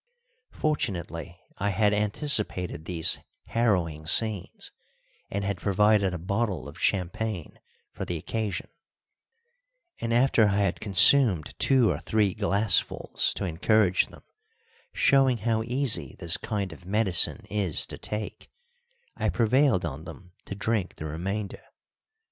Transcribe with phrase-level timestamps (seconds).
[0.53, 4.71] Fortunately I had anticipated these harrowing scenes,
[5.29, 7.59] and had provided a bottle of champagne
[7.91, 8.69] for the occasion;
[9.99, 14.23] and after I had consumed two or three glassfuls to encourage them,
[14.91, 18.49] showing how easy this kind of medicine is to take,
[19.15, 21.61] I prevailed on them to drink the remainder.